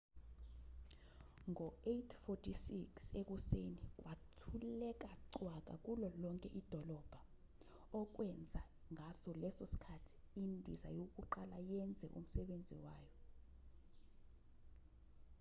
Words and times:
ngo-8:46 1.51 2.75
ekuseni 3.19 3.83
kwathuleka 3.99 5.11
cwaka 5.35 5.75
kulo 5.85 6.07
lonke 6.23 6.49
idolobha 6.59 7.21
okwenza 7.99 8.61
ngaso 8.93 9.31
leso 9.41 9.63
sikhathi 9.73 10.13
indiza 10.41 10.89
yokuqala 10.99 11.57
yenze 11.69 12.05
umsebenzi 12.19 12.75
wayo 12.83 13.15